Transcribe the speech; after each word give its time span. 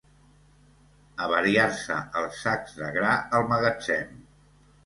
Avariar-se 1.25 1.99
els 2.23 2.41
sacs 2.47 2.75
de 2.81 2.91
gra 2.97 3.15
al 3.41 3.49
magatzem. 3.55 4.21